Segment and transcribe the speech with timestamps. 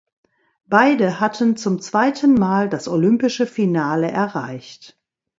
[0.65, 4.97] Beide hatten zum zweiten Mal das olympische Finale erreicht.